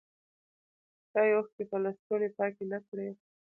چایې 1.11 1.35
اوښکي 1.35 1.63
په 1.71 1.77
لستوڼي 1.83 2.29
پاکي 2.37 2.65
نه 2.71 2.79
کړې 2.87 3.09